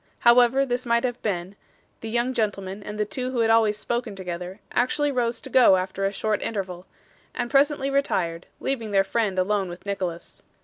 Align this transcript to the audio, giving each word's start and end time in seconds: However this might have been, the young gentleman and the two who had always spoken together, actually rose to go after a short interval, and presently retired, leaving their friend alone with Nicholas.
However 0.17 0.65
this 0.65 0.83
might 0.83 1.03
have 1.03 1.21
been, 1.21 1.55
the 1.99 2.09
young 2.09 2.33
gentleman 2.33 2.81
and 2.81 2.99
the 2.99 3.05
two 3.05 3.29
who 3.29 3.41
had 3.41 3.51
always 3.51 3.77
spoken 3.77 4.15
together, 4.15 4.59
actually 4.71 5.11
rose 5.11 5.39
to 5.41 5.49
go 5.51 5.75
after 5.75 6.05
a 6.05 6.11
short 6.11 6.41
interval, 6.41 6.87
and 7.35 7.51
presently 7.51 7.91
retired, 7.91 8.47
leaving 8.59 8.89
their 8.89 9.03
friend 9.03 9.37
alone 9.37 9.69
with 9.69 9.85
Nicholas. 9.85 10.41